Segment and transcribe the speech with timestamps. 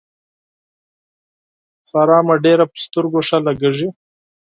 [1.89, 3.87] سارا مې ډېره پر سترګو ښه لګېږي.